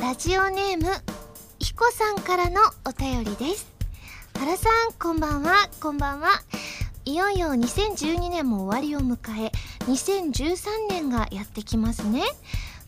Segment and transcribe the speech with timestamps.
[0.00, 0.84] ラジオネーム
[1.58, 3.66] ひこさんからのお便りです。
[4.38, 5.68] 原さんこんばんは。
[5.80, 6.28] こんばんは。
[7.04, 9.50] いよいよ2012年も終わりを迎え
[9.90, 12.22] 2013年がやってきますね。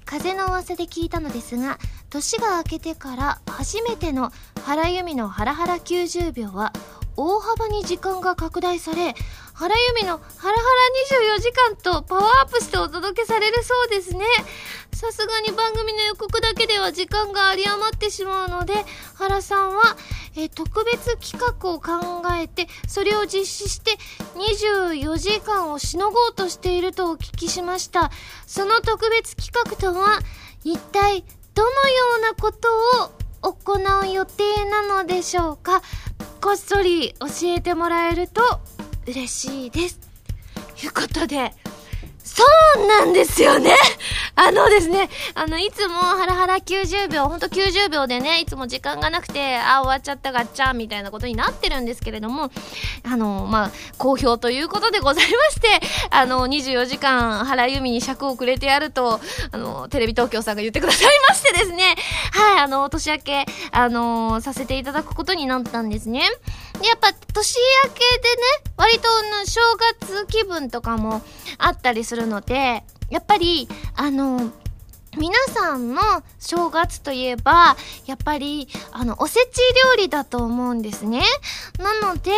[0.05, 1.79] 風の噂で聞いたのですが
[2.11, 4.31] 年が明けてから初めての
[4.65, 6.73] 原由美のハラハラ90秒は
[7.17, 9.15] 大幅に時間が拡大され
[9.53, 10.63] 原由美のハラハ
[11.33, 14.25] ラ24時間とパワーアップしてお届けされるそうですね。
[15.01, 18.75] さすがに番組の予告だけでは時間が有り余ってしまうので
[19.15, 19.97] 原さんは、
[20.37, 23.93] え特別企画を考えてそれを実施して
[24.35, 28.11] 24時間をしのごうとしているとお聞きしました
[28.47, 30.19] その特別企画とは
[30.65, 31.25] 一体
[31.55, 32.69] どのようなこと
[33.03, 35.81] を行う予定なのでしょうか
[36.43, 38.43] こっそり教えてもらえると
[39.07, 39.99] 嬉しいです。
[40.79, 41.53] ということで、
[42.33, 42.45] そ
[42.83, 43.75] うなんですよね
[44.37, 52.51] あのですね、あの、いつもハラハラ90秒、ほんと90秒でね、いつも時間がなくて、あ、終わっちゃったガッチャみたいなことになってるんですけれども、
[53.03, 55.69] あの、まあ、好評ということでございまして、
[56.11, 61.97] あの、24時間原由美に尺をくれてやると、あの、テレビ東京さんが言ってくださいましてですね、
[62.33, 66.23] はい、あの、年明け、あの、させていただくことになったんですね。
[66.81, 69.09] で、やっぱ、年明けでね、割と、
[69.47, 69.61] 正
[69.99, 71.23] 月気分とかも
[71.59, 74.51] あったりするので、やっぱり、あの、
[75.19, 76.01] 皆さんの
[76.39, 79.59] 正月といえば、やっぱり、あの、おせち
[79.97, 81.23] 料理だと思うんですね。
[81.79, 82.31] なので、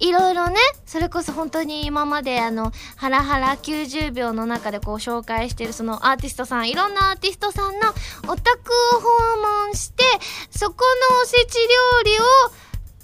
[0.00, 7.88] いろいろね、それこそ本当に今まであの、ハラハラ90秒の中でこう紹介してるそのアーティストさん、いろんなアーティストさんの
[8.26, 10.04] お宅を訪問して、
[10.50, 11.56] そこのおせち
[12.04, 12.24] 料理を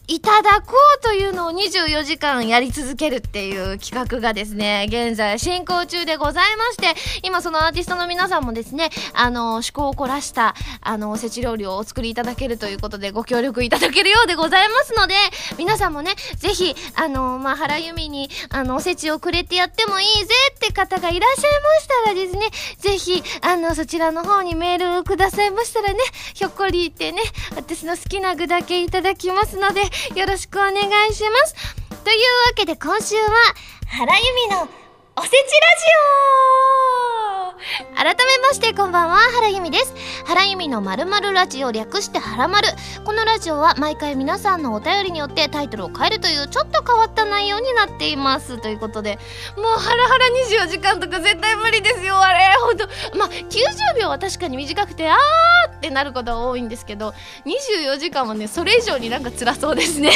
[0.07, 15.15] いただこうというのを24時間やり続けるっていう企画がですね、現在進行中でございまして、今そのアーティストの皆さんもですね、あの、趣向を凝らした、あの、おせち料理をお作りいただけるということでご協力いただけるようでございますので、
[15.57, 22.41] 皆さんもね、ぜひ、あの、まあ、原由美に、あの、おせちをくれてやってもいいぜって方がいらっしゃいましたらですね、
[22.79, 25.99] ぜひ、あの、そちらの方にメールくださいましたらね、
[26.35, 27.23] ひょっこり言ってね、
[27.57, 31.55] 私の好きな具だけいただきますので、よろしくお願いします。
[32.05, 32.19] という
[32.49, 33.31] わけで今週は、
[33.89, 34.63] 原由美の
[35.17, 35.51] おせちラジ
[36.51, 36.54] オ
[38.55, 39.93] ましてこんばんは、原由美です。
[40.27, 42.69] 原由美のまるまるラジオ略してはらまる。
[43.05, 48.59] このラジオは毎回皆さんのお便りによってタイトルを変えるというちょっと変わった内容になっています。
[48.59, 49.19] ということで、
[49.57, 50.27] もうハラハラ
[50.67, 52.45] 24時間とか絶対無理ですよ、あれ。
[52.61, 52.87] ほんと。
[53.19, 57.13] まあ、90秒は確かに短くて、あーってなることは多いんですけど、
[57.47, 60.13] 24時間はね、それ以上になんか辛そうですね。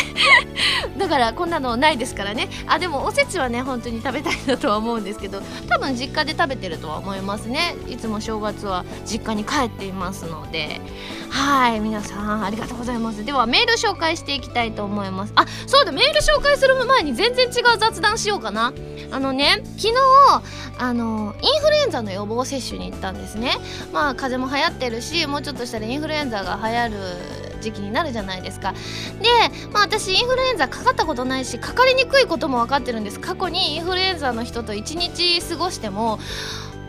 [0.97, 2.49] だからこんなのないですからね。
[2.69, 10.83] あ、でもおせちはね、本当に食べたいなとは思思うんですけど多分実家で食べてるとは思いますねいつも正月は実家に帰っていますので
[11.31, 13.25] はい皆さんありがとうございます。
[13.25, 15.33] ではメール紹介していきたいと思います。
[15.35, 18.75] あそうだメール紹介する前に全然違う雑談しようかな。
[19.11, 19.95] あのね昨日
[20.79, 23.53] あのインフルエンザの予防接種に行ったんですね。
[23.93, 26.97] まあ風邪も流行ってるしもうちょっとしたらインフルエンザが流行る
[27.61, 28.73] 時期になるじゃないですか。
[29.21, 29.29] で、
[29.73, 33.21] まあ、私インフルエンザかかったことないしかかりにくいことも分かってるんです。
[33.21, 36.19] 過去にインフルエンザの人と1日過ごしても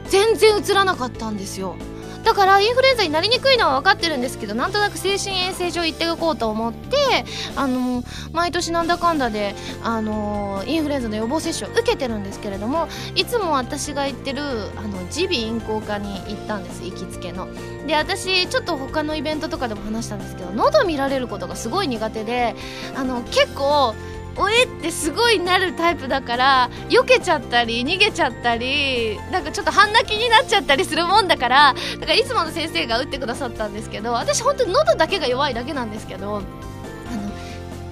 [0.10, 1.76] 全然うつらなかったんですよ
[2.24, 7.26] だからインフルエンザになりにくいのは分かってるんですけどなんとなく精神衛生上行っていこうと思って
[7.56, 8.04] あの
[8.34, 14.42] 毎年なんだかんだであのインフルエンザの予防接種を受けてるんですけれどもいつも私が行ってる
[14.78, 17.48] あの耳鼻咽喉科に行ったんです行きつけの。
[17.88, 22.56] で私ちょっと他のイベントとかでも話したんですけど喉見られることがすごい苦手で
[22.96, 23.96] あの結構
[24.40, 36.48] おえってすごいなるタイプだから避けちゃったり逃げちゃったりなんかちょっと半泣きになっちゃったりするもんだからだからいつもの先生が打ってくださったんですけど私本当に喉だけが弱いだけなんですけどあの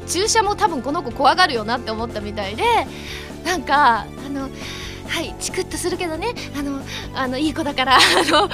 [0.08, 2.64] 注射も多分この子怖がるよなって思ったみたいで
[3.44, 6.82] なんかあのはいチクッとするけどねあの
[7.14, 8.48] あのいい子だからあの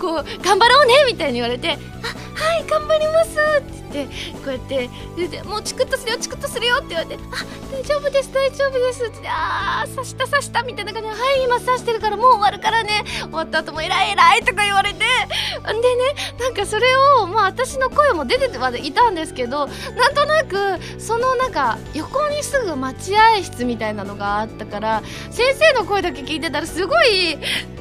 [0.00, 4.08] こう頑張ろうねみたいに言われてあはい頑張りますってこ
[4.46, 4.90] うやって
[5.28, 13.04] でもうチクッとするよチクッとするよって言われてあ大丈夫です大丈夫ですってああ刺した刺したみたいな感じではい今刺してるからもう終わるからね。
[13.20, 14.98] 終わった後も偉い偉いとか言われて。
[15.00, 16.86] でねなんかそれ
[17.20, 27.38] をまあ私の声も出てはいたんですけどなんとなくそのなんか横にすぐ待合室みたいなのがあったから先生の声だけ聞いてたらすごい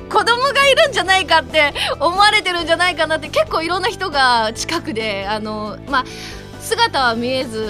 [0.09, 6.02] 子供がいるんじゃないかって思われてるんじゃないかなって結構いろんな人が近くであのま
[6.63, 7.67] 姿は見えず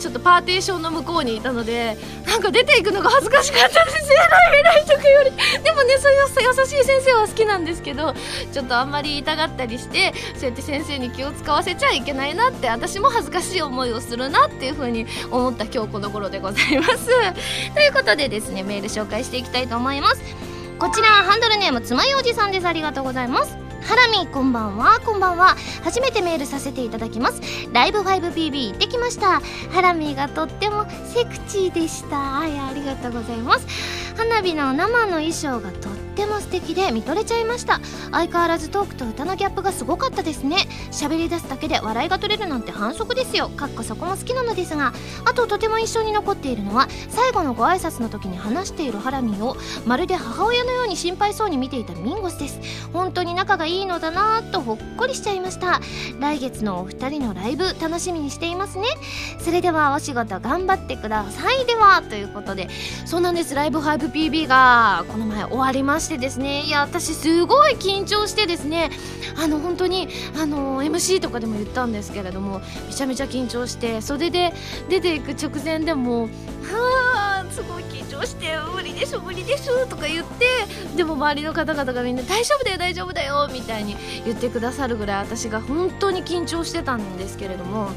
[0.00, 1.96] ちょっとパーテーションの向こうにいたので
[2.26, 5.30] なんか出ていくのが恥ずかしかったです偉い偉いとかより
[5.62, 6.20] でもねそういう
[6.58, 8.14] 優しい先生は好きなんですけど
[8.52, 17.06] ちょっとあんまり痛がったりしてそうやって先生に気を使わせちゃいけないなって私も恥ずかしい思いをするなっていう風に思った今日この頃でございます。
[17.74, 20.22] ということでですねメール紹介していきたいと思います。
[20.78, 22.66] こちらハンドルネームつまようじさんです。
[22.66, 23.59] ありがとうございます。
[23.82, 25.00] ハラミこんばんは。
[25.00, 25.56] こんばんは。
[25.82, 27.40] 初めてメールさせていただきます。
[27.72, 29.40] ライブ 5PB 行ってきました。
[29.70, 32.16] ハラミがとってもセクチーでした。
[32.16, 33.66] はいありがとうございます。
[34.16, 35.88] 花火の生の衣装がと
[36.20, 37.80] ても素敵で見とれちゃいました。
[38.10, 40.68] 相変わらずトークと歌のギャップがすごかったですね。
[40.90, 43.48] 喋り出すだけで笑いが取れるなんて反則ですよ。
[43.48, 44.92] かっこそこも好きなのですが。
[45.24, 49.56] あととても印象に残っているのは最後のご挨拶の時に話しているハラミを
[49.86, 52.60] まるで母親のように心配そうに見ていたミンゴスです。
[52.92, 55.80] 本当に仲がいいのだなぁとほっこりしちゃいました。
[56.20, 58.84] 来月のお二人のライブ楽しみにしていますね。
[59.38, 61.64] それではお仕事頑張ってください。
[61.64, 62.68] ではということで
[63.06, 63.54] そうなんです。
[63.54, 66.09] ライブ 5PB がこの前終わりました。
[66.10, 68.90] てですねいや私すごい緊張してですね
[69.36, 74.52] あの本当にあの MC とかでも言ったんですけれどもめちゃめちゃ緊張して袖で
[74.88, 80.46] 出ていく直前でもはあすごい緊張して無理です無理ですとか言って
[80.96, 87.90] でも周りの方々がみんな大丈夫だよ大丈夫だよみたいに言ってくださるぐらい私が本当に緊張してたんですけれども。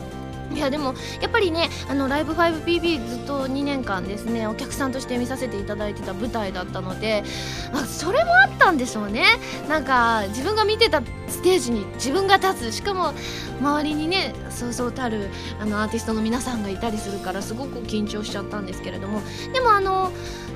[0.53, 7.23] いやでもやっぱりねあのライブ 5PB ずっと2年間ですねお客さんとして見させていただいてた舞台だったので、
[7.73, 9.25] まあ、それもあったんでしょうね。
[9.67, 11.01] なんか自分が見てた
[11.33, 12.71] ステージに自分が立つ。
[12.71, 13.13] しかも
[13.59, 19.21] 周りにねそうそうたるあのアーティストの皆さんがいたりするからすごく緊張しちゃったんですけれども。
[19.51, 20.11] でもあの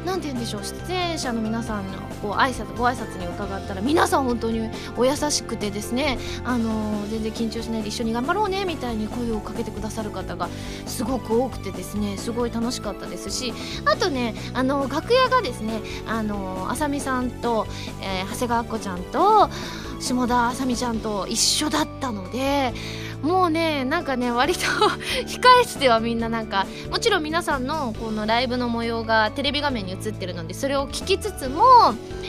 [0.05, 10.47] 何て言うんでしょう出演者の皆さんのこう挨拶ご挨拶に伺ったら皆さん本当にお優しくてですねあの全然緊張しないで一緒に頑張ろうねみたいに声をかけてくださる方が
[10.85, 13.53] すごく多くてですねすごい楽しかったですし
[13.85, 17.67] あとねあの楽屋がですねあのあさみさんと、
[18.01, 19.49] えー、長谷川子ちゃんと
[19.99, 22.73] 下田あさみちゃんと一緒だったので
[23.21, 24.59] もうねなんかね割と
[25.25, 31.63] 控え室ではみんななんかもちろん皆さんのこのライブの模様がテレビ画面に映ってるのでそれを聞きつつも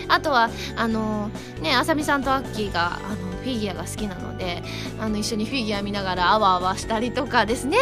[0.09, 1.31] あとはあの
[1.61, 4.63] ねあさみさんとアッキーがあのフィギュアが好きなので
[5.01, 7.79] あの一緒にフィギュア見ながらあわあわしたりとかですね。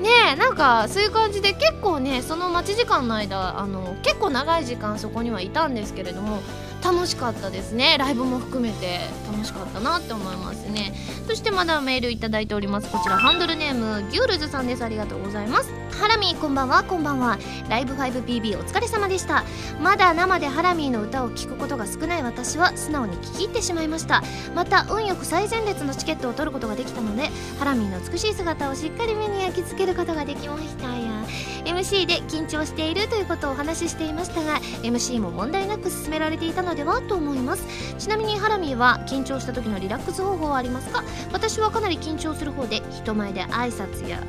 [0.00, 6.42] ねなんかそういう感じで結構ねその待ち時間の間あの結構長い時間そこにはいたんですけれども
[6.82, 7.96] 楽しかったですね。
[7.98, 9.00] ライブも含めて
[9.30, 10.92] 楽しかったなって思いますね。
[11.28, 12.90] そしてまだメールいただいております。
[12.90, 14.84] こちらハンドルネームギュールズさんです。
[14.84, 15.81] ありがとうございます。
[16.00, 16.82] ハラミーこんばんは。
[16.82, 17.38] こんばんは。
[17.68, 19.44] ライブ 5PB お疲れ様でした。
[19.80, 24.22] まだ生でハラミーの歌を聴くことが少ない私は素直に聴き入ってしまいました。
[24.54, 31.24] また運よく最前列のチケットを取ることができたのでハラミーの美しい姿をしっかり目に焼き付けることができましたや
[31.64, 37.64] MC で緊張しているということをお話ししていましたが MC も問題なく進められていたのではと思います。
[37.98, 41.04] ちなみにハラミーは緊張した時のリラックス方法はありますか？
[41.32, 44.22] 私はかなり緊張する方で人前で挨拶や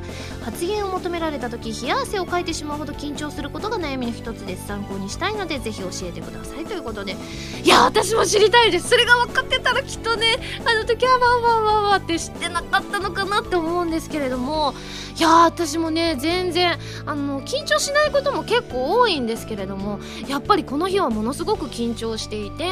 [0.44, 4.66] 発言を求められた時冷や汗をかいてしまうほど緊張することが悩みの一つです。
[4.66, 6.64] 参考にしたいのでぜひ教えてください。
[6.64, 7.16] ということで
[7.62, 8.88] いや私も知りたいです。
[8.88, 14.74] それが分かってたらきっとねあの時はわわわわって知ってなかったのかなって思うんですけれども
[15.16, 16.76] いや私もね全然
[17.06, 22.64] あの緊張しないことも結構多いんですけれどもやっぱりこの日はものすごく緊張していて、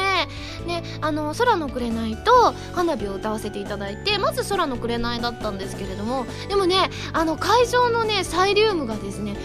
[0.65, 9.37] ね、あの空の紅と花火を歌わせていただいてまず空の紅だったんですけれどもでもねあの会場のねサイリウムがですね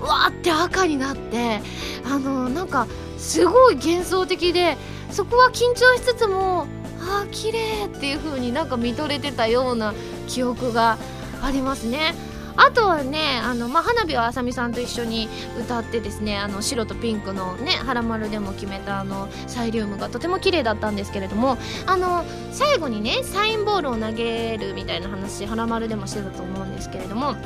[0.00, 1.60] わーって赤になって
[2.06, 2.86] あのなんか
[3.18, 4.78] すごい幻想的で
[5.10, 6.66] そこは緊張しつつも
[7.00, 9.92] あー綺麗っていう風になんか見とれてたような
[10.28, 10.96] 記憶が
[11.42, 12.14] ありますね。
[12.58, 27.36] あとはねあの、まあ、花火はあさみさんと一緒に歌ってですねあの白とピンクのね「はらまる」でも決めたあのサイリウムがとても綺麗だったんですけれどもあの最後にねサインボールを投げるみたいな話はらまるでもしてたと思うんですけれども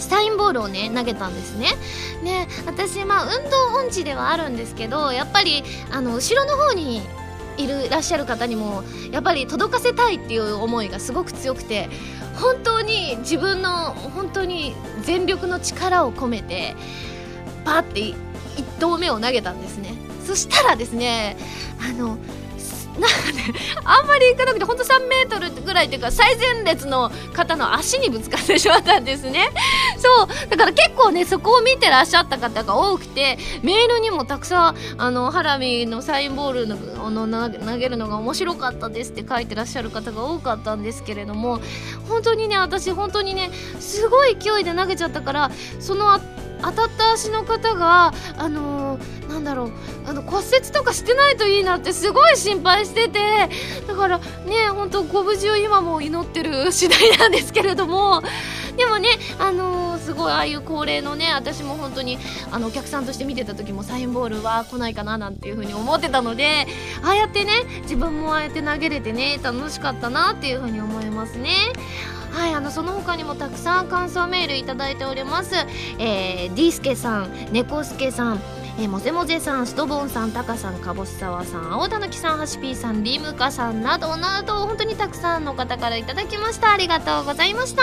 [0.00, 1.68] サインボールをね投げたんですね。
[2.22, 7.02] ね私まあ運動音痴ではあるんですけどやっぱりあの後ろの方に
[7.58, 11.88] いるらっしゃる方にもやっぱり届かせたいっていう思いがすごく強くて
[12.34, 16.74] 本当に自分の本当に全力の力を込めて
[17.64, 18.14] パッて1
[18.78, 19.94] 投目を投げたんですね。
[20.26, 21.36] そしたらですね
[21.80, 22.18] あの
[22.98, 29.50] なんかねあんまり行かなくてほんと3メートルぐらいらいうか最前列の方の足にぶつかってしまったんですね。
[29.98, 36.76] そうだから結構ねそこを見てらっしゃった方が多くてメールにもたくさんあのハラミのサインボールの
[37.10, 41.60] の投げるのが面白かったですって書いてらっしゃる方が多かったんですけれども
[42.08, 45.50] 本当にね私本当にねすごい勢いで投げちゃったから
[45.80, 46.18] その
[46.66, 49.72] 当たった足の方があのー、なんだろう
[50.06, 53.48] あの骨折とかしてないといいなってすごい心配してて
[53.86, 58.22] だからね本当ご無事を今も祈ってる次第なんですけれども
[58.76, 59.08] でもね
[59.38, 62.18] あのー、すごいああいう恒例のね私も本当に
[62.50, 66.66] あのお客さんとして見てた時もサインボールは来ないかななんていう風に思ってたので
[67.02, 71.50] ああやってね自分もああやって投げれてね楽しかったなっていう風に思いますね。
[72.36, 75.54] はいあのその他にもたくさん感想メールいただいております。
[75.98, 78.40] えー、ディースケさん猫助さん
[78.78, 86.72] えー、もぜもぜさん、ストボンさん、タカさん、かぼすさわさん、青たぬきさん、はしぴーさん、リムカさんなどなど本当にたくさんの方からいただきました。
[86.72, 87.82] ありがとうございました。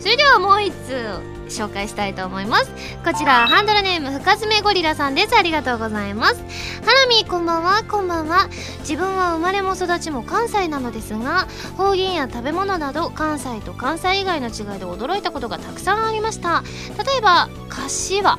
[0.00, 2.70] それではもう一通紹介したいと思います。
[3.04, 5.36] こちらハンドルネーム深爪ゴリラさんです。
[5.36, 6.36] ありがとうございます。
[6.82, 7.84] ハラミこんばんは。
[7.84, 8.48] こんばんは。
[8.80, 11.46] 自分は生まれも育ちも関西なのですが
[11.76, 16.62] 方言や食べ物など関西と関西以外の違いで驚いたことがたくさんありました。
[16.96, 18.38] 例えば柏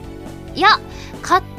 [0.56, 0.80] や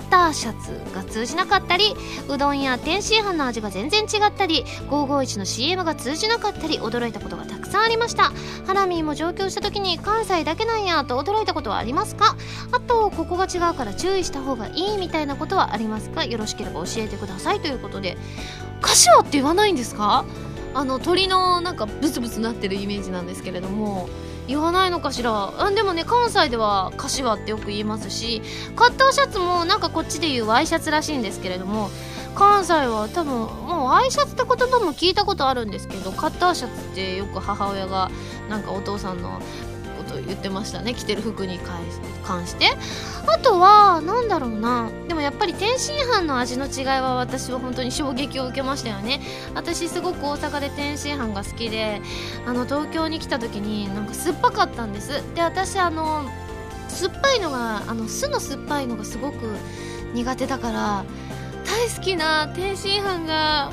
[0.09, 1.95] ターシャツが通じなかったり
[2.29, 8.33] うどんや天津飯の味が全然違ったり551の CM が通じなかったり驚いたことがたくさんありました。
[8.67, 12.37] ハラミーも上京した時に関西だけなんやと驚いたことはありますか？
[12.73, 16.25] あとここが違うから注意した方がいいみたいなことはありますか？
[16.25, 18.17] よろしければ教えてくださいということで。
[18.81, 20.25] 柏って言わないんですか？
[20.75, 24.09] あの鳥のなんかブツブツなってるイメージなんですけれども。
[24.49, 25.53] 言わないのかしら。
[25.59, 28.43] あでもね関西では柏ってよく言いますし
[28.75, 31.91] カッターシャツもなんかこっちで言うワイシャツらしいんですけれども
[32.35, 38.11] 関西は多分もうワイシャツって言葉も聞いたことあるんですけどカッターシャツってよく母親が
[38.49, 39.41] なんかお父さんの
[40.27, 40.95] 言ってましたね。
[40.95, 41.59] 着てる服に
[42.25, 42.67] 関して。
[43.27, 44.91] あとは何だろうな。
[45.07, 49.21] でもやっぱり天津飯の味の違いは私は本当に衝撃を受けましたよね。
[49.55, 52.01] 私すごく大阪で天津飯が好きで
[52.47, 55.23] あの東京に来た時になんか酸っぱかったんです。
[55.35, 56.25] で私あの
[56.89, 59.37] 酸っぱいのがあの酢の酸っぱいのがすごく
[60.15, 61.05] 苦手だから
[61.69, 63.71] 大好きな天津飯が「あ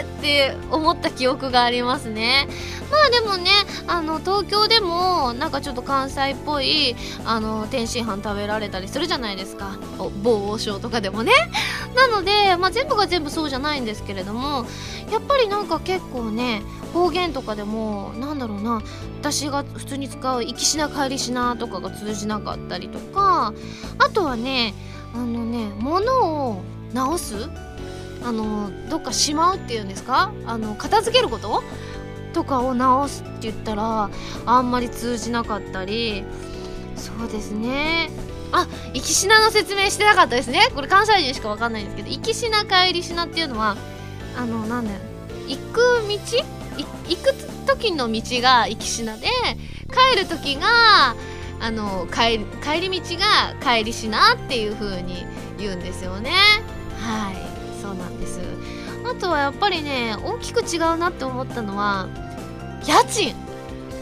[0.00, 2.48] れ!」って思った記憶がありますね
[2.90, 3.50] まあでもね
[3.86, 9.78] あの東京でもなんかちょっと関西っぽいあの天津飯食べられたりするじゃないですか
[10.22, 11.32] 某王将とかでもね
[11.94, 14.66] なので、まあ、全部が全部そうじゃないんですけれども
[15.10, 18.82] やっぱりなんか結構ね方言とかでもなんだろうな
[19.20, 23.52] 私が普通に使う「行きしな帰りしな」とかが通じなかったりとか
[23.98, 24.74] あとはね
[25.14, 26.62] あのね物を
[26.96, 27.50] 直す？
[28.24, 30.32] あのどっかしまうっていうんですか？
[30.46, 31.62] あの片付けること？
[32.32, 34.10] とかを直すって言ったら
[34.46, 36.24] あんまり通じなかったり。
[36.96, 38.10] そうですね。
[38.52, 40.70] あ行きしなの説明してなかったですね。
[40.74, 43.76] これ関西人しか分かんないんですけど行きしな帰りしなっていうのは
[44.36, 45.00] あのなんだよ。
[45.48, 46.18] 行く道？
[47.08, 47.34] 行く
[47.66, 49.28] 時の道が行きしなで
[50.12, 51.14] 帰る時が
[51.60, 55.24] あの帰帰り道が帰りしなっていう風に
[55.58, 56.32] 言うんですよね。
[57.06, 57.36] はい
[57.80, 58.40] そうなんです。
[59.04, 62.08] あとはやっぱりね大きく違うなって思ったのは
[62.86, 63.34] 家賃。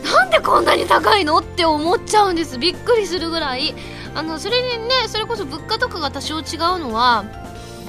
[0.05, 2.59] なんでこんなに高いのって思っちゃうんです。
[2.59, 3.75] びっくりするぐらい。
[4.15, 6.45] あのそれにねそれこそ物価とかが多少違う
[6.79, 7.25] のは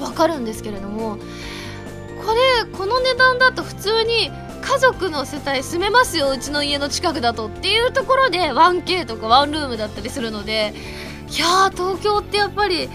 [0.00, 10.74] わかるんですけれどもこれこの値段だと普通に家族の世帯住めますようちの家の近くだとっていうところで 1K とかワンルームだったりするので
[11.30, 12.88] いやー東京ってやっぱり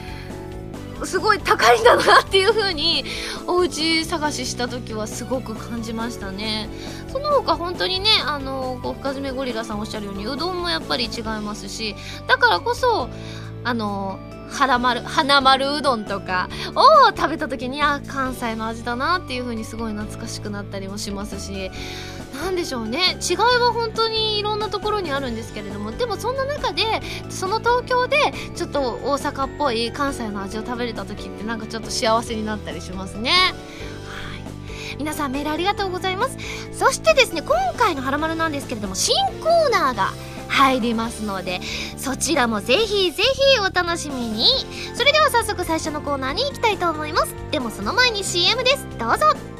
[1.05, 3.03] すごい高いんだなっていう風に
[3.47, 6.69] お家探しした時はすごく感じましたね。
[7.11, 11.95] その他本当にねあのこう深爪ゴリラさんおっしゃるようにうどんもやっぱり違いますし
[12.27, 13.09] だからこそ
[13.63, 21.71] あの花丸花丸うどんとかを食べた時にあ関西の味だなっていう風にすごい懐かしくなったりもしますし
[22.33, 23.17] 何でしょうね。
[23.21, 25.91] 違いは本当にいろんなところにあるんですけれども。
[25.91, 26.83] でもそんな中で
[27.29, 33.31] その東京でちょっと大阪っぽい関西の味を食べれた時ってなんかちょっと幸せになったりしますね。
[34.97, 36.37] 皆さんメールありがとうございます。
[36.71, 40.11] そしてですね今回の「はらまる」なんですけれども新コーナーが
[40.47, 41.61] 入りますので
[41.97, 44.47] そちらもぜひぜひお楽しみに。
[44.93, 47.35] それでは早速最初のコーナーに行きたいと思います。
[47.51, 48.87] でもその前に CM です。
[48.99, 49.50] どうぞ。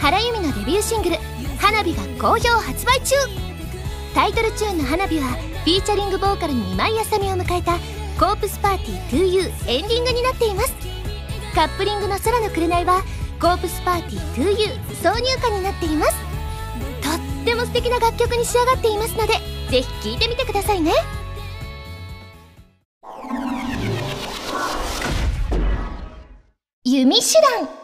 [0.00, 1.16] 原由美のデビューシングル
[1.60, 3.14] 「花火」が好評発売中。
[4.14, 7.74] タイトルチューンの「花火」はフィーチャリングボーカルに今井あさみを迎えた
[8.18, 10.74] 「コープスパーティー 2U」エンディングになっています。
[11.54, 13.02] カップリングの「空の紅」は
[13.38, 16.14] コープスパーティー 2U 挿入歌になっています。
[17.02, 19.34] とっても素敵な楽曲に仕上がっていますので
[19.70, 20.92] ぜひ聴いてみてくださいね。
[26.84, 27.79] 弓手段。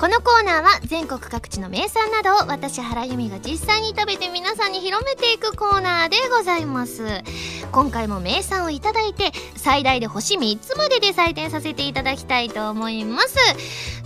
[0.00, 7.02] このコーナーは全国各地の名産などを私原由美が実際に食べて皆さんに広めていくコーナーでございます。
[7.70, 13.36] 今回も名産をいただいて最大で星3つまでで採点させていただきたいと思います。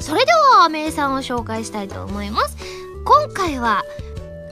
[0.00, 2.56] それでは名産を紹介したいと思います。
[3.04, 3.84] 今回は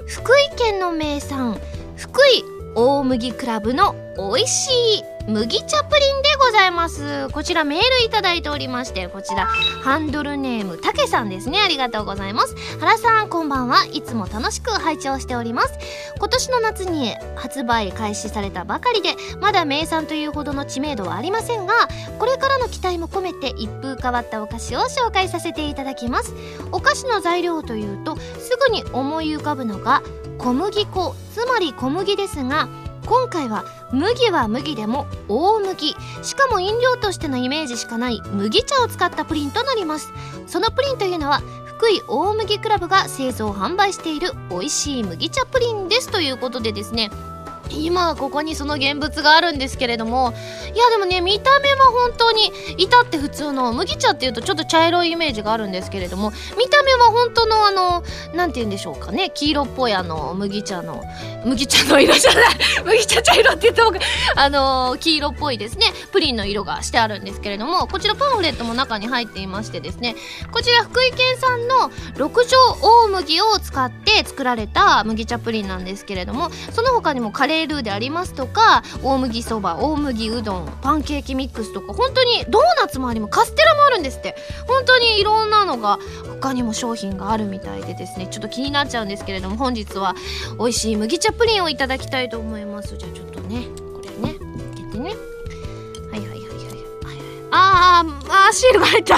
[0.07, 1.59] 福井県の名産
[1.97, 2.45] 福井
[2.77, 4.71] 大麦クラブの美味し
[5.01, 7.29] い麦茶プリンでございます。
[7.29, 11.61] こちらメールいただいておりましてこちらハンドルネームたけさんですね。
[11.61, 12.57] ありがとうございます。
[12.81, 13.85] 原さんこんばんは。
[13.93, 15.79] いつも楽しく拝聴しております。
[16.19, 21.75] 今年の夏に発売開始されたばかりでまだ名産というほどの知名度はありませんが
[22.19, 26.35] これからの期待も込めて一風変わったお菓子を紹介させていただきます。
[26.73, 30.02] お菓子の材料というとすぐに思い浮かぶのが
[30.38, 32.69] 小麦粉つまり小麦ですが
[33.06, 35.97] 今回は麦は麦でも大麦。
[36.23, 40.12] しかも飲料としてのイメージしかない麦茶を使ったプリンとなります。
[40.47, 46.11] そのプリンというのは福井大麦クラブが製造販売している美味しい麦茶プリンです。
[46.11, 47.11] ということでですね
[47.79, 50.33] 今ここにその現物があるんですけれども
[50.75, 58.02] いやでもね見た目は本当に至って普通の麦茶っていうとちょっと茶色いイメージがあるんですけれども見た目は本当のあの
[58.35, 61.02] 何て言うんでしょうかね黄色っぽいあの麦茶の
[61.45, 62.45] 麦茶の色じゃない
[62.85, 64.00] 麦茶茶色って言った方が
[64.37, 65.93] あの黄色っぽいですね。
[66.12, 70.14] プリンの色がしてあるんですけれどもこちらパンフレットも中に入っていましてですね
[70.52, 84.37] こちら福井県産の六条大麦を使って作られた麦茶プリンなんですけれどもその他にもカレーールーでありますとか大麦そば大麦うどんパンケーキミックスとか本当にドーナツもありもカステラもあるんですって。
[84.66, 85.99] 本当にいろんなのが
[86.40, 88.26] 他にも商品があるみたいでですね。
[88.31, 90.14] ちょっと気になっちゃうんですけれども本日は
[90.59, 92.97] 美味しい麦茶プリンをいただきたいと思います。
[92.97, 94.38] じゃあちょっとねこれね
[94.75, 95.11] 開けてね。
[96.11, 97.19] はいはいはいはいはい。
[97.50, 99.16] あーあーシールが入った。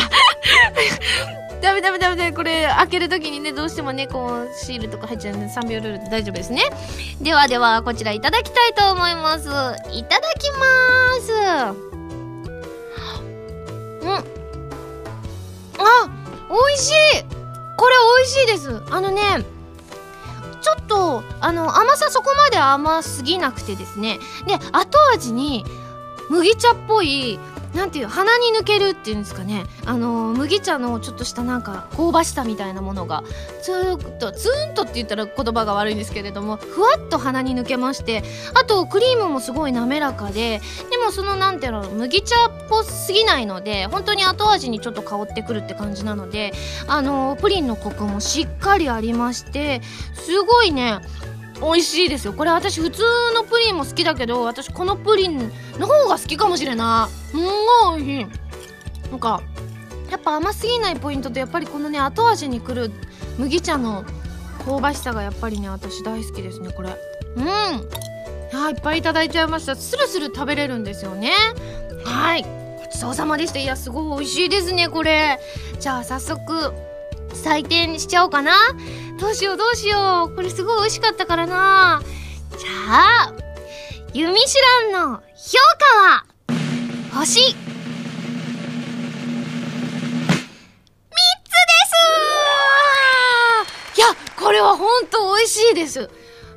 [1.60, 6.62] ダメダメダメダメこれ開けるときにねどうしてもねこうシールとか入っちゃうんで3秒ルールで大丈夫ですね。
[7.20, 9.48] ではではこちらいただきたいと思います。
[9.92, 10.56] いただきま
[11.20, 11.32] す。
[14.02, 14.10] うん。
[14.10, 14.20] あ
[16.48, 16.94] 美味しい。
[17.76, 18.82] これ美味しいです。
[18.90, 19.22] あのね
[20.60, 24.18] ちょっとあの甘さそこまで甘すぎなくてですね。
[24.46, 25.64] で後味に
[26.30, 27.38] 麦茶っぽい
[27.74, 29.64] なんていう鼻に抜けるっていうんですかね。
[29.84, 33.24] あの麦茶のちょっとしたなんか香ばしさみたいなものが
[33.62, 38.22] ツーッとツーンとって言ったら言葉が悪いんですけれどもふわっと鼻に抜けまして
[38.54, 40.60] あとクリームもすごい滑らかで
[40.90, 46.52] でもそのなんていうの麦茶っぽすぎないので本当に後味にちょっと香ってくるって感じなので
[46.86, 49.80] あのプリンのコクもしっかりありまして
[50.14, 51.00] すごいね
[51.64, 52.32] 美味しいですよ。
[52.32, 53.02] これ私普通
[53.34, 57.30] のプリンも好きだけど私このプリンの方が好きかもしれない。
[57.30, 58.36] すんごい美味し
[59.06, 59.10] い。
[59.10, 59.42] なんか
[60.10, 62.90] やっぱ甘すぎないポイントとやっぱりこのね後味にくる
[63.38, 64.04] 麦茶の
[64.64, 66.96] 香ばしさがやっぱりね私大好きですねこれ。
[67.36, 67.46] うん。
[67.46, 69.74] あいっぱいいただいちゃいました。
[69.74, 71.32] スルスル食べれるんですよね。
[72.04, 72.42] はい。
[72.42, 73.58] ごちそうさまでした。
[73.58, 75.40] いやすごい美味しいですねこれ。
[75.80, 76.72] じゃあ早速
[77.34, 78.52] 採点しちゃおうかな。
[79.18, 80.34] どうしようどうしよう。
[80.34, 82.02] これすごい美味しかったからな。
[82.58, 82.68] じゃ
[83.28, 83.32] あ
[84.12, 86.24] ユミシュランの評価は？
[87.14, 87.40] 星。
[87.40, 87.56] 3つで
[93.94, 93.98] す。
[93.98, 96.10] いやこれは本当美味しいです。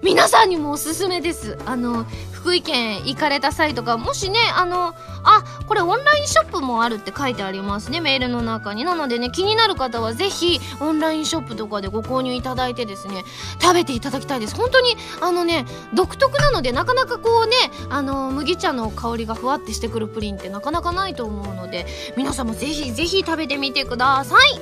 [0.03, 1.57] 皆さんにもおすすめです。
[1.65, 4.93] あの福井県行かれた際とかもしねあの
[5.29, 8.85] あこれオンラインショップもあるって書いてありますねメールの中に。
[8.85, 13.23] なのでね気になる方はぜひオンラインショップとかでご購入いただいてですね
[13.61, 14.55] 食べていただきたいです。
[14.55, 17.55] 本当にあのね独特なのでなかなかこうね
[17.89, 21.85] あの麦茶の香りがふわってしてくるプリンってなかなかないと思うので
[22.15, 24.53] 皆さんもぜひぜひ食べてみてください。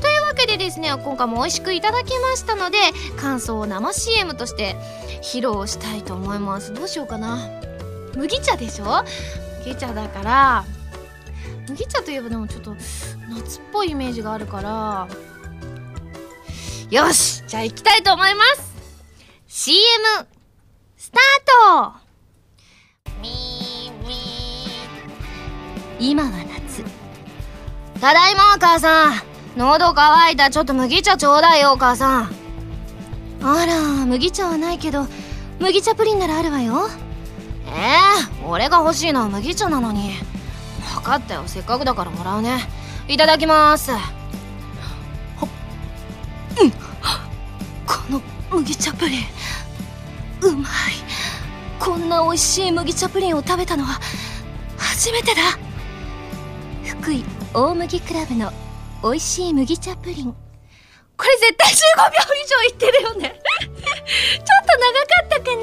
[0.00, 2.78] というわけでですね今回も美味しくいただきましたので
[3.18, 4.76] 感想を生 CM として
[5.22, 6.72] 披露したいと思います。
[6.72, 7.38] どうしようかな。
[8.16, 9.04] 麦茶でしょ？
[9.66, 10.64] 麦茶だから
[11.68, 12.76] 麦茶といえばでもちょっと
[13.28, 15.08] 夏っぽいイメージがあるから
[16.88, 18.76] よしじゃあ行きたいと思います。
[19.48, 19.82] CM
[20.96, 22.06] スタート。
[25.98, 26.84] 今は夏。
[28.00, 29.14] ただいまお母さん。
[29.56, 30.48] 喉乾いた。
[30.48, 32.30] ちょっと麦茶ちょうだいよお母さん。
[33.42, 35.08] あら麦茶はないけど
[35.58, 36.88] 麦茶プリンならあるわよ
[37.66, 40.12] えー、俺が欲しいのは麦茶なのに。
[40.94, 41.42] 分かったよ。
[41.46, 42.58] せっかくだからもらうね。
[43.08, 43.92] いただきます。
[43.92, 43.98] うん。
[46.70, 46.76] こ
[48.10, 49.22] の麦茶プリン。
[50.42, 50.72] うまい。
[51.78, 54.00] こんな美味しい麦茶プリンを食べたのは
[54.76, 55.42] 初めてだ。
[56.84, 58.50] 福井大麦クラブの
[59.02, 60.34] 美味しい麦茶プリン。
[61.16, 61.76] これ絶対15
[62.10, 63.40] 秒以上いってるよね。
[63.96, 65.62] ちょっと長かったかな？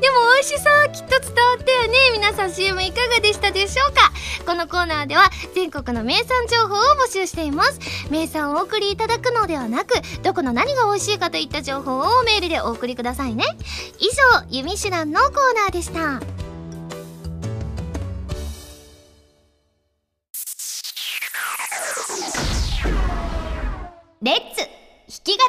[0.00, 0.92] でも美味しそう。
[0.92, 2.10] きっと伝わったよね。
[2.12, 4.12] 皆さん CM いかがでしたでしょうか？
[4.46, 7.78] このコーナーでは全国の名産情報を募集しています。
[8.10, 13.44] 名産をお送りいただくのではなくどこの何が美味しいかといった情報をメールでお送りくださいね。
[13.98, 16.20] 以上「ゆみしらん」のコーナーでした。
[24.22, 24.68] レッツ弾
[25.24, 25.44] き語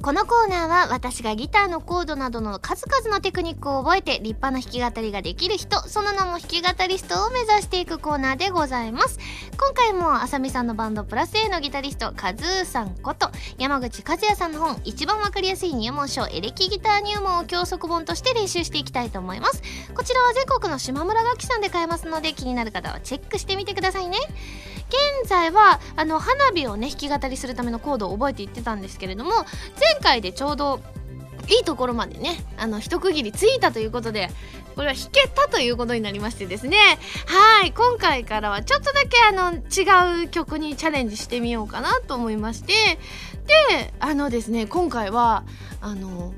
[0.00, 9.18] このコーナーは私がギターのコードなどの数々のテクニックを覚えて立派な弾き語りができる人その名も弾き語りストを目指していくコーナーでございます。
[9.58, 19.62] 今回もあさみさんのバンドプラス A のギタリストカズーさんこと山口和也さんの本一番わかりやすい入門書エレキギター入門を教則本として練習していきたいと思います。
[19.94, 24.16] こちらは全国の島村楽器さんで買えますので気になる方はチェックしてみてくださいね。
[24.88, 29.44] 現在はあの花火をね弾き語りするためのコードを覚えていってたんですけれども前
[29.92, 30.80] 前回でちょうど
[31.48, 34.28] いいところまでねあの一区切りついたということで
[34.74, 36.76] これは弾けたということになりましてですね。
[37.26, 42.98] はい今回からはちょっとだけあの違う曲にチャレンジしてみようかなと思いまして。
[43.70, 45.42] であのですね今回は
[45.80, 46.34] あの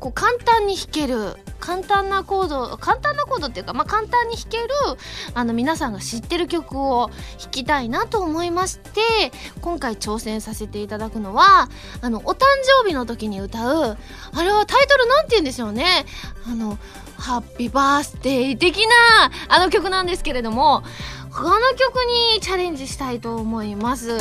[0.00, 4.68] こう簡単に弾ける簡単なコード簡単なコードっていうか、まあ、簡単に弾ける
[5.34, 9.00] あの皆さんが知ってる曲を弾きたいなと思いまして
[9.60, 11.68] 今回挑戦させていただくのは
[12.00, 12.44] あのお誕
[12.82, 13.98] 生日の時に歌う
[14.32, 16.06] あれはタイトルなんて言うんでしょうね。
[16.46, 16.78] あの
[17.16, 20.84] ハッピーバースデー的なあの曲なんですけれども
[21.32, 21.96] この曲
[22.34, 24.18] にチャレンジしたいと思います。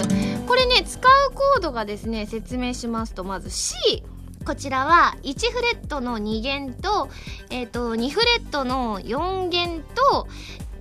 [0.48, 4.04] これね使うコードがですね説明しますとまず C
[4.48, 7.10] こちらは1フレットの2弦と,、
[7.50, 10.26] えーと、2フレットの4弦と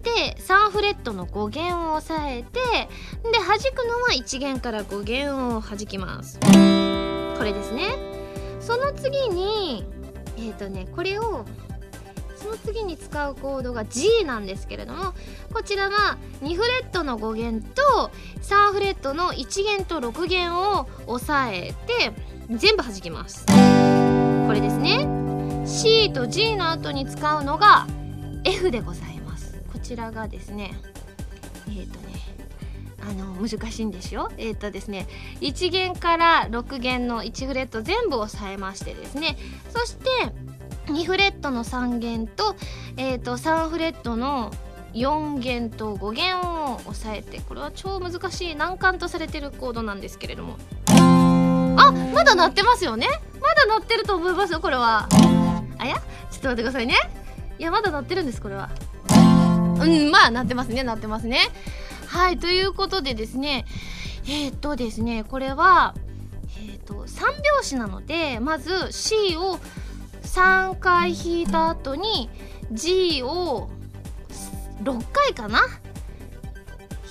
[0.05, 2.61] で3フレットの5弦を押さえて
[3.29, 6.39] で弾くのは1弦から5弦を弾きます。
[6.39, 6.47] こ
[7.43, 7.97] れですね。
[8.61, 9.85] その次に
[10.37, 11.45] えっ、ー、とねこれを
[12.37, 15.13] その次に使うコードが G なんですけれども
[15.53, 22.13] こちらは2フレットの5弦と3フレットの1弦と6弦を押さえて
[22.51, 23.45] 全部弾きます。
[23.47, 25.09] これですね。
[25.67, 27.87] C と G の後に使うのが
[28.45, 29.61] F でございます。
[29.73, 30.73] こちらがですね
[31.69, 32.15] えっ、ー、とね
[33.01, 34.31] あの難しいんですよ。
[34.39, 35.09] えっ、ー、とですね
[35.41, 39.37] 1弦から6弦の1フレット全部押さえましてですね。
[39.71, 40.11] そして
[40.87, 42.55] 2フレットの3弦と,、
[42.97, 44.53] えー、と3フレットの
[44.95, 50.57] 4弦と5弦を押さえてこれは超難しい難関とされてるコードなんですけれども。
[51.77, 53.07] あまだ鳴ってますよね？
[53.41, 55.09] まだ鳴ってると思いますよこれは。
[55.79, 55.97] あや
[56.31, 56.95] ちょっと待ってくださいね。
[57.59, 58.71] いやまだ鳴ってるんですこれは。
[59.11, 61.39] うんまあ鳴ってますね鳴ってますね。
[62.07, 63.67] はいということでですね。
[64.25, 65.95] えー、っとですねこれは
[66.59, 69.59] えー、っと3拍子なのでまず C を
[70.23, 72.29] 3回弾いた後に
[72.73, 73.69] G を
[74.83, 75.61] 6回かな？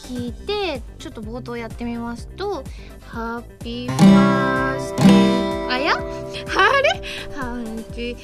[0.07, 2.63] 弾いてちょっと冒頭やってみますと
[3.07, 5.97] 「ハッピーバースデー」あやあ
[6.81, 7.01] れ
[7.35, 8.17] ハッピー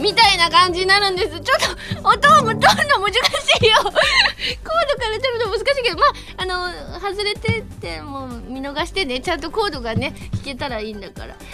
[0.00, 1.40] みたいな感じになるんです。
[1.40, 1.58] ちょっ
[2.02, 3.16] と音もどんどん難し
[3.62, 3.72] いよ。
[5.04, 6.46] コードから取るの難しいけどまああ
[6.94, 11.36] の外れてってもう見逃してねちゃんとコードがね弾けたらいいんだから。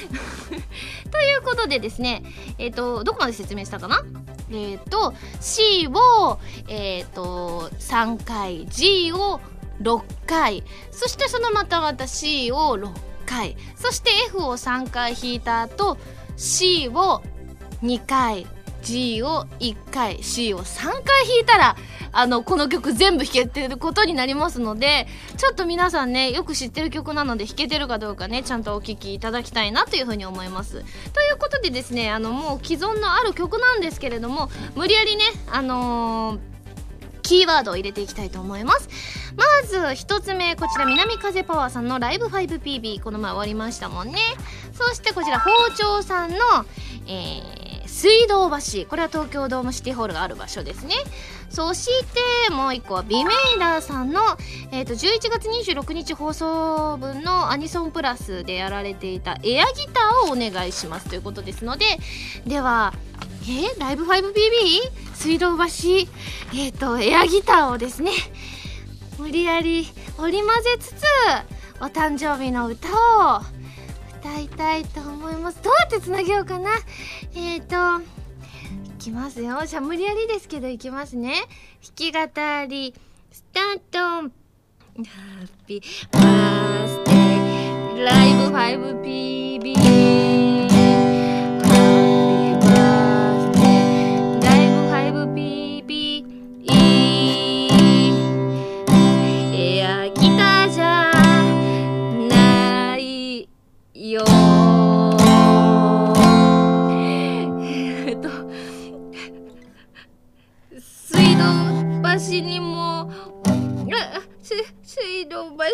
[1.10, 2.22] ということでですね
[2.58, 4.04] えっ、ー、とどこまで説明したかな？
[4.50, 9.40] えっ、ー、と C をえっ、ー、と3回 G を
[9.82, 12.90] 6回そしてそのまたまた C を6
[13.26, 15.98] 回そして F を3回弾いた後
[16.36, 17.22] C を
[17.82, 18.46] 2回。
[18.82, 21.02] G を1回 C を3回弾
[21.42, 21.76] いたら
[22.12, 30.72] あのこの曲全部弾けてることになりますのでちょっと皆さんねよく知ってる曲なので弾けてるかどうかねちゃんとお聴きいただきたいなというふうに思います。
[30.72, 30.82] とい
[31.32, 36.49] うことでですねあのもう既存のある曲なんですけれども無理やりねあのー
[37.20, 38.88] キーワードを入れていきたいと思います。
[39.36, 44.18] まず1つ目こちら南風パワーさんのライブ 5PB この前終わりましたもんね。
[44.72, 46.36] そしてこちら包丁さんの、
[47.06, 48.86] えー水道橋。
[48.88, 50.94] これは東京ドームシティホールがある場所ですね。
[51.50, 51.88] そし
[52.46, 54.22] てもう一個はビメイラーさんの、
[54.70, 61.84] えーと、11月26日放送分のアニソンプラスでやられていたエアギターをお願いしますということですので。
[62.46, 62.94] では
[63.52, 65.14] ええライブ 5BB?
[65.14, 65.64] 水道橋？
[65.64, 68.12] えっ、ー、とエアギターをですね
[69.18, 71.02] 無理やり織り交ぜつつ
[71.80, 73.40] お誕生日の歌を
[74.20, 75.60] 歌いたいと思います。
[75.62, 76.70] どうやってつなげようかな？
[77.34, 79.62] えっ、ー、といきますよ。
[79.66, 81.34] じゃあ無理やりですけどいきますね。
[81.82, 82.20] 弾き語
[82.68, 82.94] り
[83.32, 83.98] スタート。
[83.98, 84.30] ハ
[85.44, 85.82] ッピー。
[86.12, 88.04] バースデー。
[88.04, 90.49] ライブ 5PB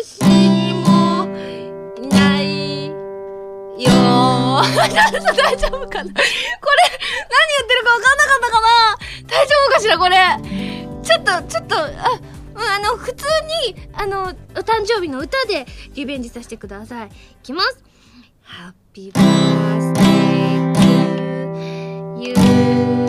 [0.03, 0.85] 水道橋にも
[2.01, 2.93] いないよ。
[4.77, 6.11] 大丈夫かな？
[6.11, 6.13] これ何言
[7.63, 8.67] ってるか分かんなかったかな？
[9.27, 10.17] 大丈夫かしらこれ？
[11.03, 12.19] ちょっとちょっとあ
[12.55, 13.25] あの普通
[13.65, 14.27] にあのお
[14.59, 17.07] 誕生日の歌でリベンジさせてください。
[17.07, 17.09] い
[17.43, 17.83] きます。
[18.41, 22.27] ハッピーバースデー
[23.03, 23.06] you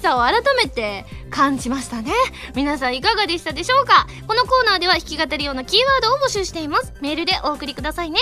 [0.00, 2.12] さを改めて感じましたね。
[2.54, 4.06] 皆さんいかがでしたでしょうか？
[4.26, 6.92] このコーナーでは弾き語り用のキーワードを募集しています。
[7.00, 8.18] メールでお送りくださいね。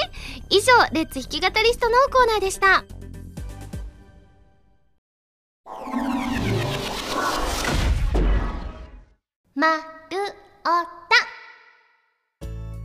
[0.51, 2.85] 以上レッツ弾き語りストのコーナーでした。
[9.55, 9.83] まる
[10.95, 10.98] お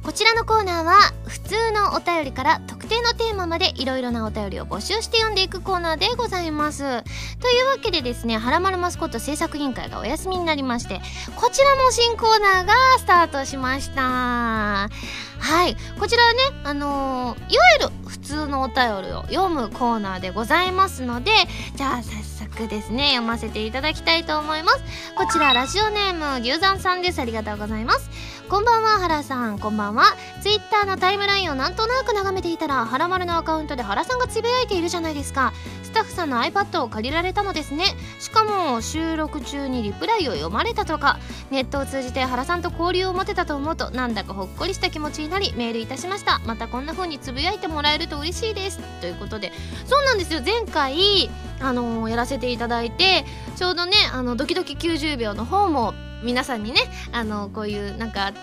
[0.04, 6.84] こちらのコーナーは普通のお便りから特定のテーマまでいろいろなお便りを募集して読んでいくコーナーでございます。
[6.84, 11.02] というわけでですね「はらまるマスコット制作委員会」がお休みになりまして
[11.36, 14.02] こちらも新コーナーがスタートしました。
[14.02, 21.32] はいこちらはねあのー、いわゆる普通のお便りを読むコーナーでございますので
[21.76, 24.84] じゃあ早速ですね読ませていただきたいと思います。
[25.16, 27.20] こちらラジオネーム牛山さんです。
[27.20, 28.10] ありがとうございます。
[28.50, 29.58] こんばんは原さん。
[29.58, 30.04] こんばんは。
[30.42, 35.54] ツイッターのタイムラインをなんとなく眺めていたら原丸のアカウントで原さんがつぶやいているじゃないですか。
[35.82, 37.86] スタッフさんの iPad を借りられたのですね。
[38.20, 41.20] しかも収録中にリプライを読まれたとか。
[41.52, 46.40] ネットを通じて原さんと交流を持てたと思うとなんだかほっこりした気持ちになりメールいたしました。
[46.46, 48.80] またこんな風につぶやいてもらえると嬉しいです。
[49.00, 49.52] ということで。
[49.86, 50.42] そうなんですよ。
[50.46, 51.30] 前回
[51.62, 53.26] あのー、やらせていただいて
[53.56, 56.82] ちょうどねあのドキドキ90秒の方も皆さんにね
[57.12, 58.34] あのこういうなんか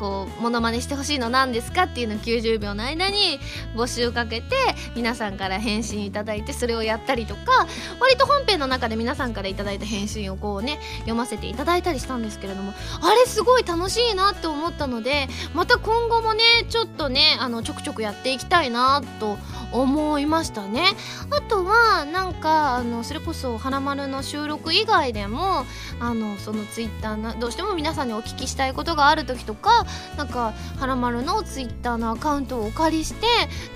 [0.00, 3.38] こうモノマネしてほしいの何ですかっていうのを90秒の間に
[3.76, 4.56] 募集かけて
[4.96, 7.66] 皆さんから返信いただいてそれをやったりとか
[8.00, 12.72] 割と本編の中で皆さんからいただいた返信をこうね読ませていただいたりしたんですけれども
[13.02, 19.36] あれすごい楽しいなって思ったのでまた今後もねちょっとねあのちょくちょくやっていきたいなと
[19.72, 20.84] 思いましたね。
[21.30, 25.64] あとはなんかあのそれこそ「はなまる」の収録以外でも
[26.00, 33.26] あのそのツイッターなどうしても皆さんにお聞きしたいことがある時とかなんか「はなまる」のツイッターのアカウントをお借りして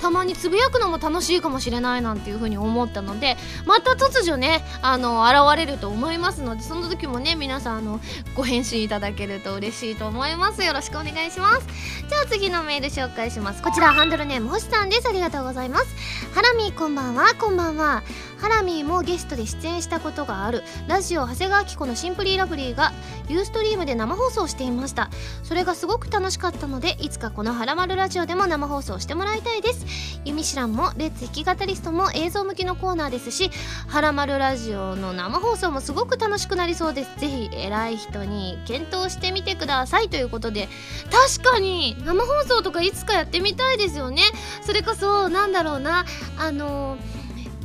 [0.00, 3.36] たまにつぶやくのも楽しいかもしれないなんていうふうに思ったので
[3.66, 8.00] また突如ねあの現れると思いますのでその時もね皆さんあの
[8.34, 10.62] ご返信いただけると嬉しいと思います。
[10.62, 11.66] よろしくお願いします。
[12.08, 13.62] じゃあ次のメール紹介します。
[13.62, 15.08] こちらハンドルネーム星さんです。
[15.08, 15.86] ありがとうございます。
[16.34, 17.34] ハラミこんばんは。
[17.38, 18.02] こんばんは。
[18.38, 22.92] ハラミーもゲストで出演したことがあるラジオ長谷川紀子のシンプリーラブリーが
[23.28, 25.10] ユストリームで生放送していました。
[25.42, 29.84] それがすごく楽しかったのでいつかこの「はらまるラジオ」でも生放送してもらいたいです。
[30.24, 33.50] ゆみしらんもレッツ弾き語りストも映像向きのコーナーですし
[33.88, 37.10] 「はらまるラジオ」の生放送もすごく楽しくなりそうです。
[37.18, 40.08] ぜひ偉い人に検討してみてください。
[40.08, 40.68] ということで
[41.10, 44.22] 確かに生放送とかいつかやってみたいですよね。
[44.62, 46.04] それこそなんだろうな
[46.38, 47.23] あのー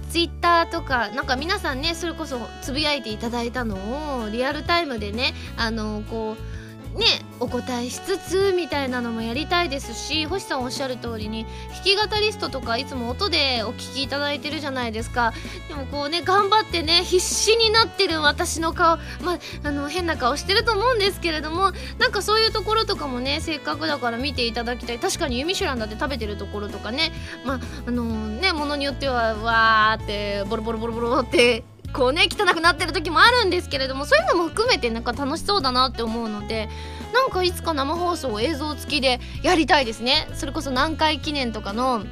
[0.10, 3.76] ツイッターとかなんか皆さんねそれこそつぶやいていただいたの
[4.24, 6.59] をリアルタイムでねあのこう
[7.00, 7.06] ね
[7.40, 15.34] お答えしつつみたいなのもやりたいですし星さんおっしゃる通りに弾き語りストとかいつも音でお聞きいただいてるじゃないですか。
[15.70, 25.00] でもこうね頑張ってね必死になってる私の顔まああの変な顔してると思うんですけれどもなんかそういうところとかもねせっかくだから見ていただきたい。
[25.00, 27.14] 確かにユミシュランだって食べてるところとかね。
[27.46, 36.69] まああのねものによってはわーってボロボロボロボロってこうね汚くなってる時もあるんですけれどもそういうのも含めてなんか楽しそうだなって思うので
[37.13, 40.28] なんかいつか生放送映像付きでやりたいですね。
[40.34, 42.04] それこそ南海記念とかの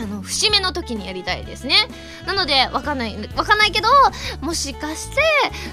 [0.00, 1.74] あの節目の時にやりたいですね。
[2.26, 3.88] なのでわかんないわかんないけど
[4.40, 5.16] もしかして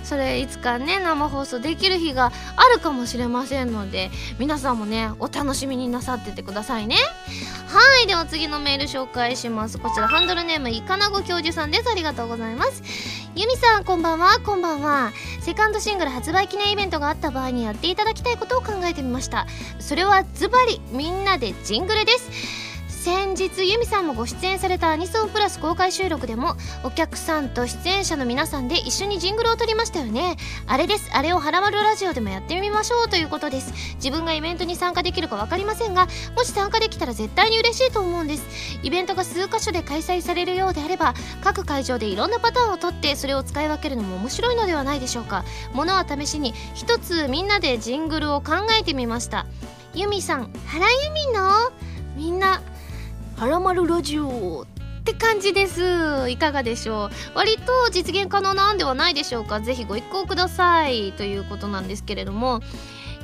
[0.04, 4.10] それいつかね生放送できる日があるかもしれませんので
[4.40, 6.98] 皆さんもねお楽しみになさっててくださいね。
[7.68, 9.78] はいでは次のメール紹介します。
[9.78, 11.90] こちらハンドルネームいかなご教授さんです。
[11.90, 12.82] ありがとうございます。
[13.36, 14.40] ゆみさんこんばんは。
[14.40, 15.12] こんばんは。
[15.42, 19.46] セカンドシングル発売記念イベントがあった場合にやっていただきたいことを考えてみました。
[19.80, 22.30] それはズバリみんなでジングルです。
[23.06, 30.38] 先日ユミさんもご出演されたアニソンプラス公開収録でもお客さんと出演者の皆さんで一緒にジングルを撮りましたよね。
[30.66, 31.12] あれです。
[31.14, 33.72] あれをはらまるラジオでもやってみましょうということです。
[33.98, 38.80] 自分がイベントに参加できるか分かりませんがもし参加できたら絶対に嬉しいと思うんです。
[38.82, 41.14] イベントが数箇所で開催されるようであれば
[41.44, 45.46] 各会場でいろんなパターンを撮ってそれを使い分けるのも面白いのではないでしょうか。
[45.74, 49.46] ものは試しに一つみんなでジングルを考えてみました。
[49.94, 51.72] ユミさん原ユミの？
[52.16, 52.62] みんな
[53.38, 56.30] はらまるラジオって感じです。
[56.30, 57.10] いかがでしょう？
[57.36, 59.60] 割と実現可能なんではないでしょうか？
[59.60, 61.12] ぜひご一行ください。
[61.12, 62.62] ということなんですけれども。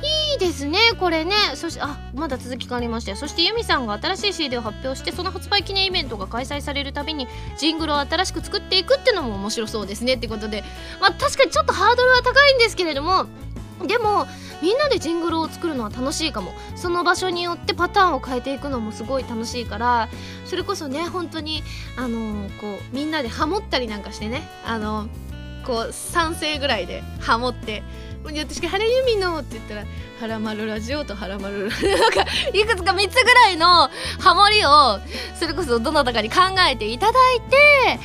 [0.03, 1.35] いいですねこれね。
[1.53, 3.15] そしてあまだ続きがありまして。
[3.15, 10.15] そしてユミさんが新しい CD を発表してその発売記念イベントが開催されるたびにジングルを新しく作っていくっていうのも面白そうですね。
[10.15, 10.63] ってことで。
[10.99, 13.27] まあ確かにちょっとハードルは高いんですけれども
[13.87, 14.27] でも
[14.61, 16.53] みんなでジングルを作るのは楽しいかも。
[16.75, 20.09] その場所によってパターンを変えていくのもすごい楽しいから。
[20.45, 21.63] それこそね本当に
[21.95, 24.47] あのー、こうみんなでハモったりなんかしてね。
[24.65, 27.83] あのー、こう3世ぐらいでハモって。
[28.23, 29.81] 私が「晴れ弓の」って言ったら
[30.21, 32.21] 「はらまるラジオ」と「はらまる」なんか
[32.53, 33.89] いくつか3つぐらいの
[34.19, 34.99] ハモリを
[35.39, 36.35] それこそどなたかに考
[36.69, 37.99] えていただいて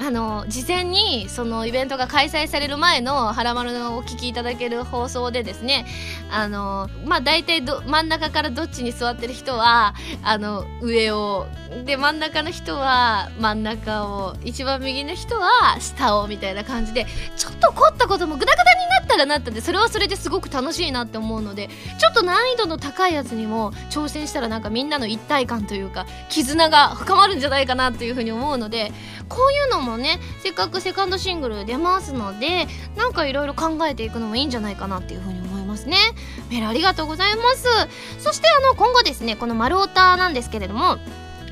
[0.00, 5.86] あの事前にそのイベントが開催される前の「はらまる」のお聞きいただける放送でですね
[6.30, 11.46] あのまあ大体ど真ん中からどっちに座ってる人はあの上を
[11.84, 28.92] で真ん中の人は真ん中を一番右の人は下をみたいな感じでちょっと凝ったこともグダグダになったらなったでそれはそれですごく楽しいなって思うのでちょっと難易度の高いやつにも挑戦したらなんかみんなの一体感というか絆が深まるんじゃないかなというふうに思うので
[29.28, 35.96] こういうのもねせっかくセカンドシングル出ますのでなんかいろいろ考えていくのもいいんじゃないかなっていうふうに思いますね。
[36.50, 37.66] メールありがとうございます。
[38.18, 40.98] そしてあの今後ですねこの「丸オタ」なんですけれども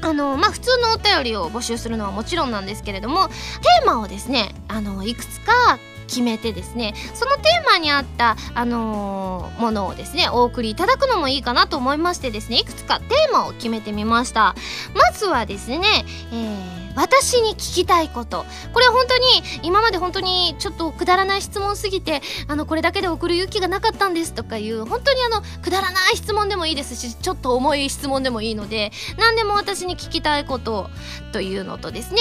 [0.01, 14.55] あのまあ普通のお便りを募集するのはもちろんなんですけれどもテーマをですねあのいくつか決めてですねそのテーマに合った、あのー、ものをですねお送りいただくのもいいかなと思いましてですねいくつかテーマを決めてみました。
[14.95, 18.45] まずはですね、えー私に聞きたいこと。
[18.73, 19.25] これは本当に
[19.63, 30.91] 今まで本当にちょっとくだらない質問すぎてあのこれだけで送る勇気がなかったんですとかいう本当にあのくだらない質問でもいいですしちょっと重い質問でもいいので何でも私に聞きたいこと
[31.33, 32.21] というのとですね。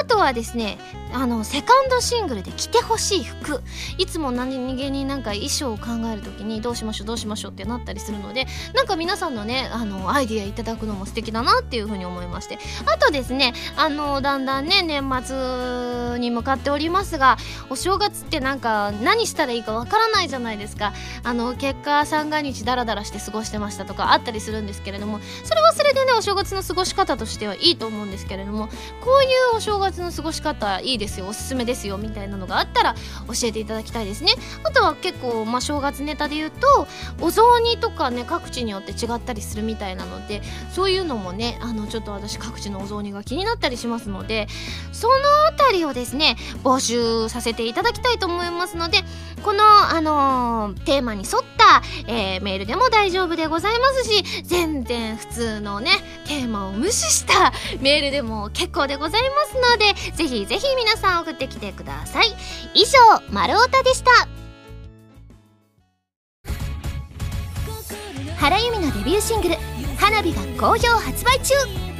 [0.00, 0.78] あとはですね
[1.12, 3.62] あのセカンドシングルで着てほしい服。
[3.98, 12.58] いつも何気になんか衣装を考える時にどうしましょうどうしましょうってなったりするのでなんか皆さんのねあのアイディアいただくのも素敵だなっていうふうに思いまして。
[12.86, 17.36] あとですねあのだんだんね年末に向かっておりますが
[17.70, 20.92] お正月ってなんか何したらいいかわからないじゃないですか。
[21.24, 28.68] あの結果三が日ダラダラして過ごしてましたとかあったりするんですけれどもそれはそれでねお正月の過ごし方としてはいいと思うんですけれども
[29.00, 32.94] こういうお正月の過ごし方いいですよおすすめですよみたいなのがあったら
[33.28, 34.32] 教えていただきたいですね。
[34.64, 36.86] あとは結構、まあ、正月ネタで言うと
[37.20, 44.48] お雑煮とかね各地によって違ったりするみたいなのでそういうのもねあのちょっと私各地のお雑煮が気になったりしますますので
[44.92, 45.14] その
[45.48, 48.98] あたりをですね募集させていただきたいと思いますので
[49.42, 55.90] この、あのー、テーマに沿った、えー、メールでも大丈夫でございますし全然普通のね
[56.26, 62.26] テーマを無視したメールでも結構でございますのでぜひぜひ皆さん送ってきてください。
[62.74, 62.98] 以上
[63.30, 64.28] 「丸太でした。
[68.38, 69.56] 原由美のデビューシングル
[69.98, 71.91] 「花火」が好評発売中。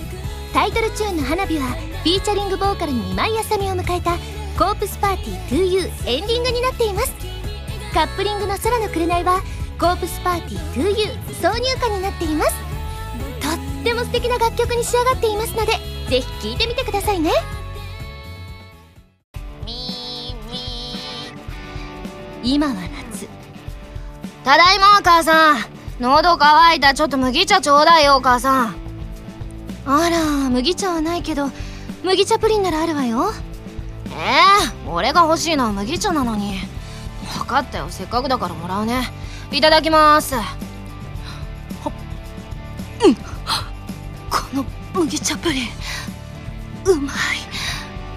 [0.53, 4.17] タイトルチューンの「花火」はフィーチャリングボーカルに今井あさみを迎えた
[4.59, 7.13] 「コープスパーティー 2U」エンディングになっています。
[7.95, 9.43] カップリングの「空の紅」は
[9.79, 12.55] 「コープスパーティー 2U」挿入歌になっています。
[13.41, 15.73] とっても素敵な楽曲に仕上がっていますので
[16.09, 17.31] ぜひ聴いてみてくださいね。
[22.43, 23.29] 今は夏。
[24.45, 25.65] ただいまお母さん。
[26.01, 26.95] 喉乾いた。
[26.95, 28.82] ちょっと麦茶ちょうだいよお母さん
[29.85, 31.51] あら麦茶はないけど
[32.05, 33.33] 麦茶プリンならあるわよ。
[34.07, 36.55] えー、俺が欲しいのは麦茶なのに。
[37.39, 37.87] 分かったよ。
[37.89, 39.11] せっかくだからもらうね。
[39.51, 40.35] いただきます。
[40.35, 40.43] は
[43.05, 43.15] うん。
[43.15, 43.23] こ
[44.53, 44.65] の
[44.95, 45.69] 麦茶プリン。
[46.85, 47.17] うまい。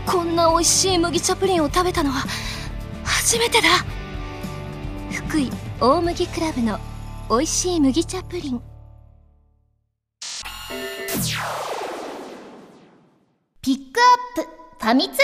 [0.05, 2.25] こんな美味しい麦茶プリンを食べたのは
[3.03, 3.69] 初めてだ。
[5.11, 6.79] 福井大麦クラブの
[7.29, 8.61] 美味しい麦茶プリン。
[13.95, 14.51] ックアップ
[14.83, 15.19] ファミ通ニュー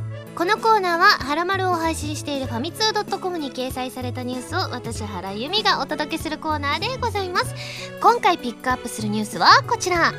[0.00, 0.34] ス。
[0.34, 7.54] このコーナーは「はらまる」を配信しているファミツー .com に掲載されたニュースを私原由美がお届けするコーナーでございます。
[8.00, 10.12] 今回ピックアップするニュースはこちら。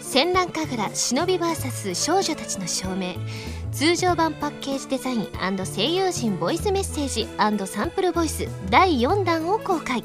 [0.00, 3.14] 戦乱神楽忍び VS 少女たちの証明。
[3.72, 5.28] 通常版パッケージデザイン
[5.64, 7.26] 声優陣ボイスメッセージ
[7.66, 10.04] サンプルボイス第4弾を公開。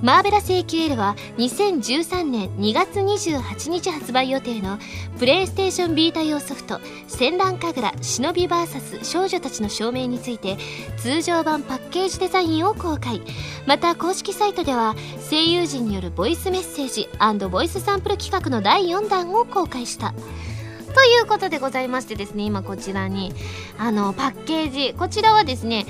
[0.00, 4.78] マーベラス AQL は2013年2月28日発売予定の
[5.18, 10.56] プレイステーションビータ用ソフト「戦乱神楽忍び VS 少女たちの証明」について
[10.98, 13.22] 通常版パッケージデザインを公開。
[13.66, 14.94] また公式サイトでは
[15.28, 17.08] 声優陣によるボイスメッセージ
[17.50, 20.14] ボイスサンプル企画の第4弾を公開した。
[20.94, 23.32] ということでございましてですね今こちらに
[23.78, 24.94] あのパッケージ。
[24.94, 25.86] こちらはですね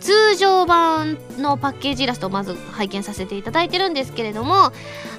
[0.00, 4.72] 通常版のパッケージイラストをまず拝見させていただいてるんですけれども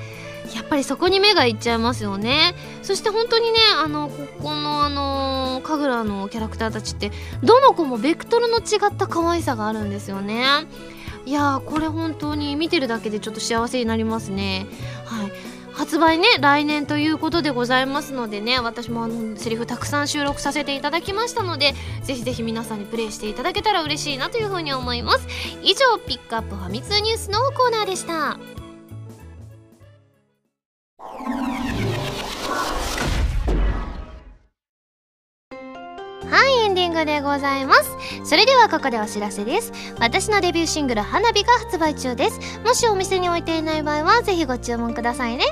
[0.55, 2.55] やっぱりそこに目がいっちゃいますよね。
[2.82, 10.44] そして本当にねあのここのあの神楽のキャラクターたちってどの子もベクトルの違った可愛さがあるんですよね。
[11.26, 14.66] いやーこれ本当に見てるだけでちょっと幸せになりますね。
[15.05, 15.32] はい。
[15.72, 21.72] 発売ね来年ということでございますのでね私もあのセリフたくさん収録させていただきましたので
[22.03, 25.26] ぜひぜひ皆さんにプレイしていただけたら嬉しいなというふうに思います。
[25.62, 28.60] 以上ピックアップファミ通ニュースのコーナーでした。
[31.01, 31.09] は
[36.66, 37.97] いングでございます。
[38.24, 39.72] それではここでお知らせです。
[40.01, 42.41] 私のデビューシングル「花火」が発売中です。
[42.64, 45.45] もしお店に置いていない場合はぜひご注文くださいね。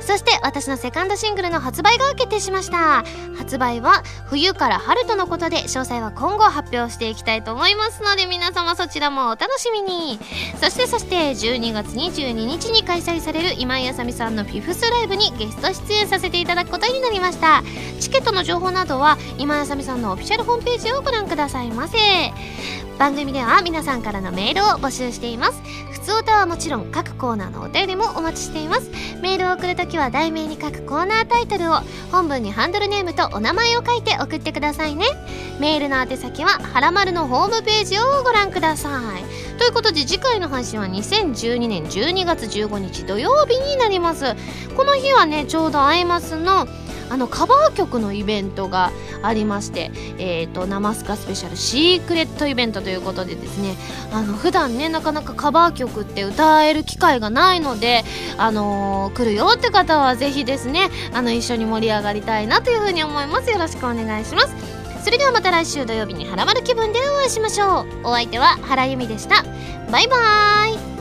[0.00, 3.04] そして私のセカンドシングルの発売が決定しました。
[3.36, 10.20] 発売は冬から春とのことで詳細は今後発表していきたいと思いますので皆様そちらもお楽しみに。
[10.60, 17.62] そしてそして12月22日に開催される今井あさみさんのフィフスライブにゲスト出演させていただくことになりました。
[18.00, 21.98] チケットの情報などは今井あさみさんのオフィシャルホームページをご覧くださいませ。
[22.98, 25.60] 番組では皆さんからのメールを募集しています。
[25.90, 28.90] 普通歌はもちろん各コーナーのお便りもお待ちしています。
[29.20, 31.80] メールを送るときは題名に書くコーナータイトルを
[32.12, 35.06] 本文にハンドルネームとお名前を書いて送ってくださいね。
[35.58, 39.58] メールの宛先ははらまるのホームページをご覧ください。
[39.58, 44.36] ということで次回の配信は2012年12月15日土曜日になります。
[44.76, 46.68] この日はねちょうどアイマスの
[47.10, 48.90] あのカバー曲のイベントが
[49.22, 53.74] ありまして、えーと、生スカスペシャルシークレットイベントということでですね
[54.12, 58.04] あの普段ねなかなかカバー曲って歌える機会がないので、
[58.38, 63.50] あのー、来るよって方は是非ですねあの一緒に盛り上がりたいなというふうに思います。
[63.50, 64.54] よろしくお願いします。
[65.02, 68.08] それではまた来週土曜日にハラマル気分でお会いしましょう。
[68.08, 69.42] お相手は原由美でした。
[69.90, 70.93] バイバーイ。